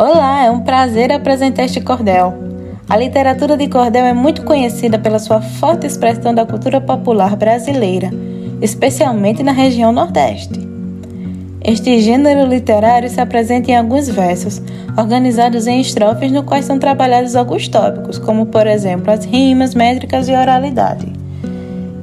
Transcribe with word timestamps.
Olá, 0.00 0.44
é 0.44 0.50
um 0.52 0.60
prazer 0.60 1.10
apresentar 1.10 1.64
este 1.64 1.80
cordel. 1.80 2.32
A 2.88 2.96
literatura 2.96 3.56
de 3.56 3.66
cordel 3.66 4.04
é 4.04 4.12
muito 4.12 4.44
conhecida 4.44 4.96
pela 4.96 5.18
sua 5.18 5.40
forte 5.40 5.88
expressão 5.88 6.32
da 6.32 6.46
cultura 6.46 6.80
popular 6.80 7.34
brasileira, 7.34 8.08
especialmente 8.62 9.42
na 9.42 9.50
região 9.50 9.90
Nordeste. 9.90 10.60
Este 11.64 11.98
gênero 12.00 12.48
literário 12.48 13.10
se 13.10 13.20
apresenta 13.20 13.72
em 13.72 13.76
alguns 13.76 14.08
versos, 14.08 14.62
organizados 14.96 15.66
em 15.66 15.80
estrofes 15.80 16.30
no 16.30 16.44
quais 16.44 16.64
são 16.64 16.78
trabalhados 16.78 17.34
alguns 17.34 17.66
tópicos, 17.66 18.20
como 18.20 18.46
por 18.46 18.68
exemplo 18.68 19.12
as 19.12 19.24
rimas, 19.24 19.74
métricas 19.74 20.28
e 20.28 20.32
oralidade. 20.32 21.12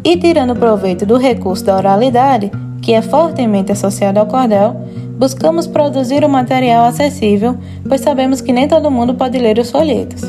E 0.04 0.18
tirando 0.18 0.54
proveito 0.54 1.06
do 1.06 1.16
recurso 1.16 1.64
da 1.64 1.78
oralidade, 1.78 2.52
que 2.82 2.92
é 2.94 3.02
fortemente 3.02 3.72
associado 3.72 4.20
ao 4.20 4.26
cordel, 4.26 4.76
buscamos 5.18 5.68
produzir 5.68 6.24
um 6.26 6.30
material 6.30 6.86
acessível, 6.86 7.58
pois 7.88 8.02
sabemos 8.02 8.42
que 8.42 8.54
nem 8.54 8.68
todo 8.68 8.92
mundo 8.92 9.14
pode 9.14 9.38
ler 9.38 9.58
os 9.58 9.72
folhetos. 9.72 10.24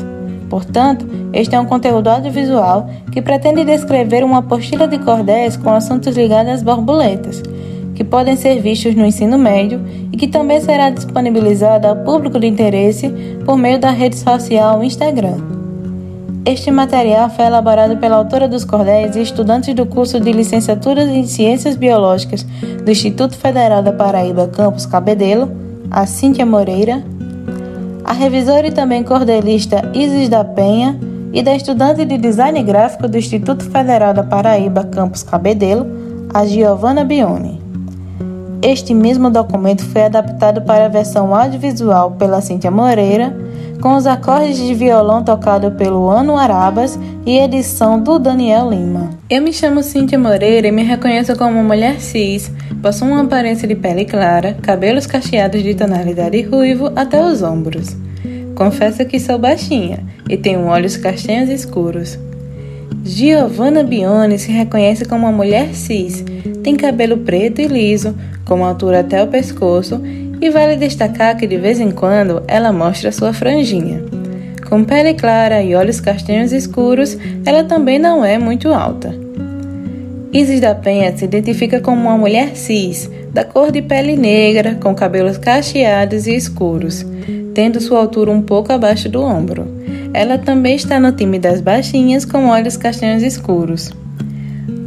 Portanto, 0.49 1.05
este 1.33 1.55
é 1.55 1.59
um 1.59 1.65
conteúdo 1.65 2.07
audiovisual 2.07 2.89
que 3.11 3.21
pretende 3.21 3.65
descrever 3.65 4.23
uma 4.23 4.39
apostila 4.39 4.87
de 4.87 4.97
cordéis 4.99 5.57
com 5.57 5.69
assuntos 5.71 6.15
ligados 6.15 6.53
às 6.53 6.63
borboletas, 6.63 7.43
que 7.93 8.03
podem 8.03 8.35
ser 8.35 8.61
vistos 8.61 8.95
no 8.95 9.05
ensino 9.05 9.37
médio 9.37 9.81
e 10.11 10.17
que 10.17 10.27
também 10.27 10.61
será 10.61 10.89
disponibilizado 10.89 11.87
ao 11.87 11.97
público 11.97 12.39
de 12.39 12.47
interesse 12.47 13.09
por 13.43 13.57
meio 13.57 13.79
da 13.79 13.91
rede 13.91 14.17
social 14.17 14.83
Instagram. 14.83 15.56
Este 16.47 16.71
material 16.71 17.29
foi 17.29 17.43
elaborado 17.43 17.97
pela 17.97 18.15
autora 18.15 18.47
dos 18.47 18.63
cordéis 18.63 19.17
e 19.17 19.21
estudantes 19.21 19.75
do 19.75 19.85
curso 19.85 20.17
de 20.17 20.31
licenciatura 20.31 21.03
em 21.03 21.27
Ciências 21.27 21.75
Biológicas 21.75 22.43
do 22.85 22.89
Instituto 22.89 23.35
Federal 23.35 23.83
da 23.83 23.91
Paraíba, 23.91 24.47
campus 24.47 24.85
Cabedelo, 24.85 25.51
a 25.91 26.05
Cíntia 26.05 26.45
Moreira, 26.45 27.03
a 28.01 28.13
revisora 28.13 28.65
e 28.65 28.71
também 28.71 29.03
cordelista 29.03 29.91
Isis 29.93 30.29
da 30.29 30.45
Penha 30.45 30.97
e 31.33 31.43
da 31.43 31.53
estudante 31.53 32.05
de 32.05 32.17
Design 32.17 32.63
Gráfico 32.63 33.09
do 33.09 33.17
Instituto 33.17 33.69
Federal 33.69 34.13
da 34.13 34.23
Paraíba, 34.23 34.85
campus 34.85 35.23
Cabedelo, 35.23 35.85
a 36.33 36.45
Giovanna 36.45 37.03
Bione. 37.03 37.66
Este 38.61 38.93
mesmo 38.93 39.29
documento 39.29 39.83
foi 39.85 40.03
adaptado 40.03 40.61
para 40.61 40.85
a 40.85 40.89
versão 40.89 41.33
audiovisual 41.35 42.11
pela 42.11 42.41
Cíntia 42.41 42.71
Moreira 42.71 43.35
com 43.81 43.95
os 43.95 44.07
acordes 44.07 44.57
de 44.57 44.73
violão 44.73 45.23
tocado 45.23 45.71
pelo 45.71 46.09
Ano 46.09 46.35
Arabas 46.35 46.99
e 47.25 47.37
edição 47.37 48.01
do 48.01 48.17
Daniel 48.17 48.71
Lima. 48.71 49.11
Eu 49.29 49.41
me 49.41 49.53
chamo 49.53 49.83
Cíntia 49.83 50.17
Moreira 50.17 50.67
e 50.67 50.71
me 50.71 50.81
reconheço 50.81 51.35
como 51.37 51.63
mulher 51.63 52.01
cis, 52.01 52.51
possuo 52.81 53.07
uma 53.07 53.21
aparência 53.21 53.67
de 53.67 53.75
pele 53.75 54.05
clara, 54.05 54.57
cabelos 54.61 55.05
cacheados 55.05 55.61
de 55.61 55.75
tonalidade 55.75 56.41
ruivo 56.41 56.91
até 56.95 57.23
os 57.23 57.43
ombros. 57.43 57.95
Confesso 58.55 59.05
que 59.05 59.19
sou 59.19 59.37
baixinha 59.37 59.99
e 60.27 60.35
tenho 60.35 60.65
olhos 60.65 60.97
castanhos 60.97 61.49
escuros. 61.49 62.17
Giovanna 63.03 63.83
Bione 63.83 64.39
se 64.39 64.51
reconhece 64.51 65.05
como 65.05 65.27
uma 65.27 65.31
mulher 65.31 65.75
cis, 65.75 66.25
tem 66.67 66.75
cabelo 66.75 67.19
preto 67.19 67.61
e 67.61 67.65
liso, 67.65 68.13
com 68.43 68.65
altura 68.65 68.99
até 68.99 69.23
o 69.23 69.27
pescoço 69.27 70.01
e 70.41 70.49
vale 70.49 70.75
destacar 70.75 71.37
que 71.37 71.47
de 71.47 71.55
vez 71.55 71.79
em 71.79 71.91
quando 71.91 72.43
ela 72.45 72.73
mostra 72.73 73.09
sua 73.09 73.31
franjinha. 73.31 74.03
Com 74.67 74.83
pele 74.83 75.13
clara 75.13 75.63
e 75.63 75.73
olhos 75.73 76.01
castanhos 76.01 76.51
escuros, 76.51 77.17
ela 77.45 77.63
também 77.63 77.97
não 77.97 78.25
é 78.25 78.37
muito 78.37 78.73
alta. 78.73 79.15
Isis 80.33 80.59
da 80.59 80.75
Penha 80.75 81.15
se 81.15 81.23
identifica 81.23 81.79
como 81.79 82.01
uma 82.01 82.17
mulher 82.17 82.53
cis, 82.53 83.09
da 83.31 83.45
cor 83.45 83.71
de 83.71 83.81
pele 83.81 84.17
negra, 84.17 84.75
com 84.75 84.93
cabelos 84.93 85.37
cacheados 85.37 86.27
e 86.27 86.35
escuros, 86.35 87.05
tendo 87.53 87.79
sua 87.79 87.99
altura 87.99 88.29
um 88.29 88.41
pouco 88.41 88.73
abaixo 88.73 89.07
do 89.07 89.21
ombro. 89.21 89.65
Ela 90.13 90.37
também 90.37 90.75
está 90.75 90.99
no 90.99 91.13
time 91.13 91.39
das 91.39 91.61
baixinhas 91.61 92.25
com 92.25 92.49
olhos 92.49 92.75
castanhos 92.75 93.23
escuros. 93.23 93.89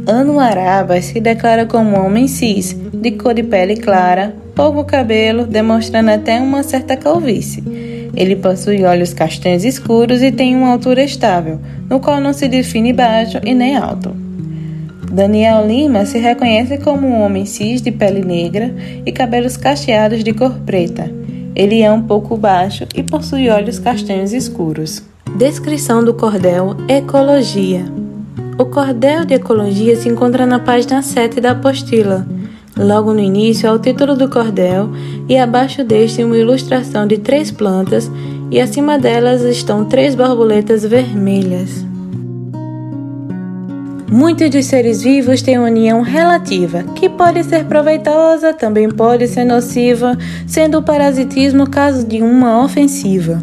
Ano 0.07 0.39
Arabas 0.39 1.05
se 1.05 1.19
declara 1.19 1.65
como 1.65 1.95
um 1.95 2.05
homem 2.05 2.27
cis, 2.27 2.75
de 2.93 3.11
cor 3.11 3.35
de 3.35 3.43
pele 3.43 3.75
clara, 3.75 4.35
pouco 4.55 4.83
cabelo, 4.83 5.45
demonstrando 5.45 6.09
até 6.09 6.39
uma 6.39 6.63
certa 6.63 6.97
calvície. 6.97 7.63
Ele 8.15 8.35
possui 8.35 8.83
olhos 8.83 9.13
castanhos 9.13 9.63
escuros 9.63 10.21
e 10.21 10.31
tem 10.31 10.55
uma 10.55 10.71
altura 10.71 11.03
estável, 11.03 11.59
no 11.89 11.99
qual 11.99 12.19
não 12.19 12.33
se 12.33 12.47
define 12.47 12.91
baixo 12.91 13.39
e 13.43 13.53
nem 13.53 13.75
alto. 13.75 14.15
Daniel 15.11 15.67
Lima 15.67 16.05
se 16.05 16.17
reconhece 16.17 16.77
como 16.79 17.07
um 17.07 17.21
homem 17.21 17.45
cis 17.45 17.81
de 17.81 17.91
pele 17.91 18.23
negra 18.23 18.73
e 19.05 19.11
cabelos 19.11 19.55
cacheados 19.55 20.23
de 20.23 20.33
cor 20.33 20.57
preta. 20.65 21.11
Ele 21.55 21.81
é 21.81 21.91
um 21.91 22.01
pouco 22.01 22.35
baixo 22.35 22.87
e 22.95 23.03
possui 23.03 23.49
olhos 23.49 23.77
castanhos 23.77 24.33
escuros. 24.33 25.03
Descrição 25.37 26.03
do 26.03 26.13
cordel 26.13 26.75
Ecologia. 26.87 28.00
O 28.57 28.65
cordel 28.65 29.25
de 29.25 29.33
ecologia 29.33 29.95
se 29.95 30.09
encontra 30.09 30.45
na 30.45 30.59
página 30.59 31.01
7 31.01 31.39
da 31.39 31.51
apostila. 31.51 32.25
Logo 32.77 33.13
no 33.13 33.19
início 33.19 33.69
há 33.69 33.73
o 33.73 33.79
título 33.79 34.15
do 34.15 34.29
cordel 34.29 34.89
e 35.27 35.37
abaixo 35.37 35.83
deste 35.83 36.23
uma 36.23 36.37
ilustração 36.37 37.07
de 37.07 37.17
três 37.17 37.51
plantas 37.51 38.11
e 38.49 38.59
acima 38.59 38.99
delas 38.99 39.41
estão 39.41 39.85
três 39.85 40.15
borboletas 40.15 40.83
vermelhas. 40.83 41.85
Muitos 44.11 44.49
dos 44.49 44.65
seres 44.65 45.01
vivos 45.01 45.41
têm 45.41 45.57
uma 45.57 45.67
união 45.67 46.01
relativa, 46.01 46.83
que 46.95 47.07
pode 47.07 47.45
ser 47.45 47.63
proveitosa, 47.63 48.53
também 48.53 48.89
pode 48.89 49.25
ser 49.27 49.45
nociva, 49.45 50.17
sendo 50.45 50.79
o 50.79 50.83
parasitismo 50.83 51.69
caso 51.69 52.05
de 52.05 52.21
uma 52.21 52.61
ofensiva 52.61 53.41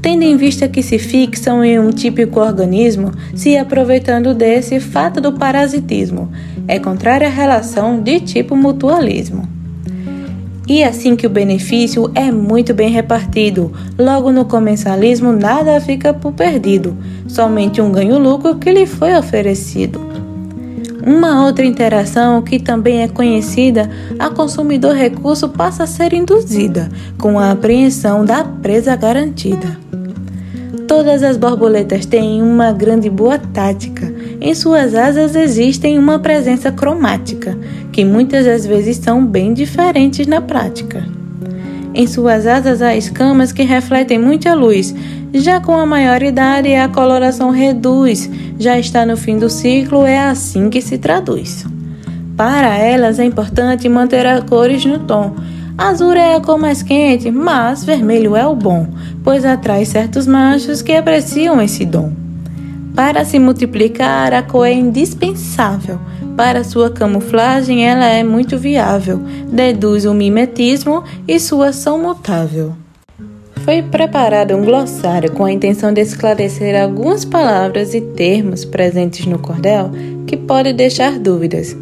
tendo 0.00 0.22
em 0.22 0.36
vista 0.36 0.68
que 0.68 0.82
se 0.82 0.98
fixam 0.98 1.64
em 1.64 1.78
um 1.78 1.90
típico 1.90 2.40
organismo, 2.40 3.12
se 3.34 3.56
aproveitando 3.56 4.34
desse 4.34 4.80
fato 4.80 5.20
do 5.20 5.32
parasitismo, 5.32 6.30
é 6.66 6.78
contrária 6.78 7.26
à 7.26 7.30
relação 7.30 8.00
de 8.00 8.20
tipo 8.20 8.54
mutualismo. 8.54 9.48
E 10.68 10.84
assim 10.84 11.16
que 11.16 11.26
o 11.26 11.30
benefício 11.30 12.10
é 12.14 12.30
muito 12.30 12.74
bem 12.74 12.90
repartido, 12.90 13.72
logo 13.98 14.30
no 14.30 14.44
comensalismo 14.44 15.32
nada 15.32 15.80
fica 15.80 16.12
por 16.12 16.32
perdido, 16.32 16.94
somente 17.26 17.80
um 17.80 17.90
ganho-lucro 17.90 18.56
que 18.56 18.70
lhe 18.70 18.86
foi 18.86 19.16
oferecido. 19.16 19.98
Uma 21.06 21.46
outra 21.46 21.64
interação 21.64 22.42
que 22.42 22.58
também 22.58 23.02
é 23.02 23.08
conhecida, 23.08 23.88
a 24.18 24.28
consumidor 24.28 24.94
recurso 24.94 25.48
passa 25.48 25.84
a 25.84 25.86
ser 25.86 26.12
induzida, 26.12 26.90
com 27.16 27.38
a 27.38 27.50
apreensão 27.50 28.26
da 28.26 28.44
presa 28.44 28.94
garantida. 28.94 29.87
Todas 30.88 31.22
as 31.22 31.36
borboletas 31.36 32.06
têm 32.06 32.40
uma 32.40 32.72
grande 32.72 33.10
boa 33.10 33.38
tática. 33.38 34.10
Em 34.40 34.54
suas 34.54 34.94
asas 34.94 35.36
existem 35.36 35.98
uma 35.98 36.18
presença 36.18 36.72
cromática, 36.72 37.58
que 37.92 38.06
muitas 38.06 38.46
das 38.46 38.64
vezes 38.64 38.96
são 38.96 39.24
bem 39.24 39.52
diferentes 39.52 40.26
na 40.26 40.40
prática. 40.40 41.06
Em 41.94 42.06
suas 42.06 42.46
asas 42.46 42.80
há 42.80 42.96
escamas 42.96 43.52
que 43.52 43.64
refletem 43.64 44.18
muita 44.18 44.54
luz. 44.54 44.94
Já 45.34 45.60
com 45.60 45.74
a 45.74 45.84
maioridade, 45.84 46.74
a 46.74 46.88
coloração 46.88 47.50
reduz. 47.50 48.30
Já 48.58 48.78
está 48.78 49.04
no 49.04 49.16
fim 49.16 49.36
do 49.36 49.50
ciclo, 49.50 50.06
é 50.06 50.18
assim 50.18 50.70
que 50.70 50.80
se 50.80 50.96
traduz. 50.96 51.66
Para 52.34 52.78
elas 52.78 53.18
é 53.18 53.24
importante 53.24 53.86
manter 53.90 54.24
as 54.26 54.42
cores 54.44 54.86
no 54.86 55.00
tom 55.00 55.34
Azul 55.78 56.14
é 56.14 56.34
a 56.34 56.40
cor 56.40 56.58
mais 56.58 56.82
quente, 56.82 57.30
mas 57.30 57.84
vermelho 57.84 58.34
é 58.34 58.44
o 58.44 58.56
bom, 58.56 58.88
pois 59.28 59.44
atrai 59.44 59.84
certos 59.84 60.26
machos 60.26 60.80
que 60.80 60.92
apreciam 60.92 61.60
esse 61.60 61.84
dom. 61.84 62.12
Para 62.96 63.26
se 63.26 63.38
multiplicar, 63.38 64.32
a 64.32 64.42
cor 64.42 64.66
é 64.66 64.72
indispensável. 64.72 66.00
Para 66.34 66.64
sua 66.64 66.90
camuflagem, 66.90 67.86
ela 67.86 68.06
é 68.06 68.24
muito 68.24 68.56
viável, 68.56 69.20
deduz 69.52 70.06
o 70.06 70.14
mimetismo 70.14 71.04
e 71.28 71.38
sua 71.38 71.68
ação 71.68 72.00
mutável. 72.00 72.74
Foi 73.66 73.82
preparado 73.82 74.56
um 74.56 74.64
glossário 74.64 75.30
com 75.32 75.44
a 75.44 75.52
intenção 75.52 75.92
de 75.92 76.00
esclarecer 76.00 76.74
algumas 76.82 77.22
palavras 77.26 77.92
e 77.92 78.00
termos 78.00 78.64
presentes 78.64 79.26
no 79.26 79.38
cordel 79.38 79.90
que 80.26 80.38
pode 80.38 80.72
deixar 80.72 81.18
dúvidas. 81.18 81.76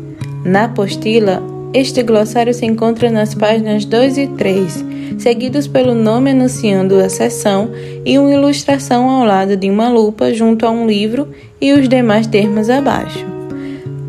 Na 0.45 0.65
apostila, 0.65 1.41
este 1.73 2.03
glossário 2.03 2.53
se 2.53 2.67
encontra 2.67 3.09
nas 3.09 3.37
páginas 3.37 3.85
2 3.85 4.19
e 4.19 4.27
3, 4.27 4.96
seguidos 5.27 5.67
pelo 5.67 5.93
nome 5.93 6.31
anunciando 6.31 7.01
a 7.01 7.09
seção 7.09 7.73
e 8.05 8.17
uma 8.17 8.33
ilustração 8.33 9.11
ao 9.11 9.25
lado 9.25 9.57
de 9.57 9.69
uma 9.69 9.89
lupa 9.89 10.33
junto 10.33 10.65
a 10.65 10.71
um 10.71 10.87
livro 10.87 11.27
e 11.61 11.73
os 11.73 11.89
demais 11.89 12.29
termos 12.29 12.71
abaixo. 12.71 13.27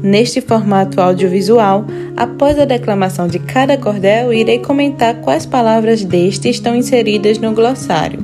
Neste 0.03 0.41
formato 0.41 1.01
audiovisual, 1.01 1.85
após 2.15 2.59
a 2.59 2.65
declamação 2.65 3.27
de 3.27 3.39
cada 3.39 3.75
cordel, 3.79 4.31
irei 4.31 4.59
comentar 4.59 5.15
quais 5.21 5.43
palavras 5.43 6.03
deste 6.03 6.49
estão 6.49 6.75
inseridas 6.75 7.39
no 7.39 7.51
glossário. 7.51 8.19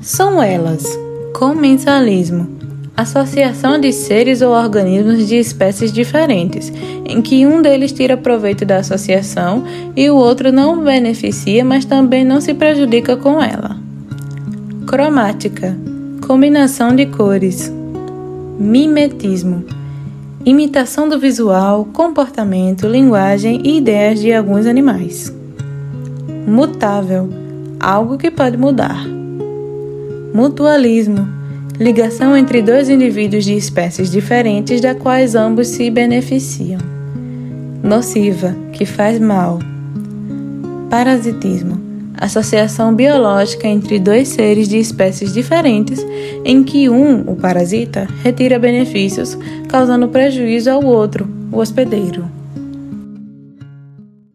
São 0.00 0.40
elas: 0.40 0.86
comensalismo, 1.34 2.57
associação 3.00 3.80
de 3.80 3.92
seres 3.92 4.42
ou 4.42 4.52
organismos 4.52 5.26
de 5.26 5.36
espécies 5.36 5.92
diferentes, 5.92 6.72
em 7.06 7.22
que 7.22 7.46
um 7.46 7.62
deles 7.62 7.92
tira 7.92 8.16
proveito 8.16 8.64
da 8.64 8.78
associação 8.78 9.64
e 9.96 10.10
o 10.10 10.16
outro 10.16 10.52
não 10.52 10.82
beneficia, 10.82 11.64
mas 11.64 11.84
também 11.84 12.24
não 12.24 12.40
se 12.40 12.54
prejudica 12.54 13.16
com 13.16 13.42
ela. 13.42 13.76
Cromática 14.86 15.76
combinação 16.26 16.94
de 16.94 17.06
cores. 17.06 17.72
Mimetismo 18.58 19.64
imitação 20.44 21.08
do 21.08 21.18
visual, 21.18 21.84
comportamento, 21.92 22.86
linguagem 22.86 23.60
e 23.64 23.76
ideias 23.76 24.20
de 24.20 24.32
alguns 24.32 24.66
animais. 24.66 25.34
Mutável 26.46 27.28
algo 27.78 28.16
que 28.16 28.30
pode 28.30 28.56
mudar. 28.56 29.06
Mutualismo 30.32 31.37
ligação 31.78 32.36
entre 32.36 32.62
dois 32.62 32.88
indivíduos 32.88 33.44
de 33.44 33.54
espécies 33.54 34.10
diferentes 34.10 34.80
da 34.80 34.94
quais 34.94 35.34
ambos 35.34 35.68
se 35.68 35.90
beneficiam. 35.90 36.80
Nociva, 37.82 38.54
que 38.72 38.84
faz 38.84 39.18
mal. 39.20 39.58
Parasitismo 40.90 41.88
associação 42.20 42.94
biológica 42.94 43.68
entre 43.68 43.98
dois 43.98 44.28
seres 44.28 44.68
de 44.68 44.78
espécies 44.78 45.32
diferentes, 45.32 46.04
em 46.44 46.64
que 46.64 46.88
um, 46.88 47.20
o 47.20 47.36
parasita, 47.36 48.08
retira 48.22 48.58
benefícios, 48.58 49.38
causando 49.68 50.08
prejuízo 50.08 50.70
ao 50.70 50.84
outro, 50.84 51.28
o 51.52 51.58
hospedeiro. 51.58 52.37